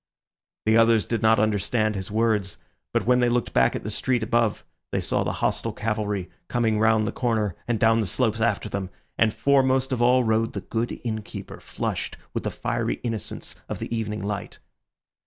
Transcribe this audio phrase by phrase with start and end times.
[0.65, 2.57] The others did not understand his words,
[2.91, 6.79] but when they looked back at the street above they saw the hostile cavalry coming
[6.79, 10.61] round the corner and down the slopes after them; and foremost of all rode the
[10.61, 14.57] good innkeeper, flushed with the fiery innocence of the evening light.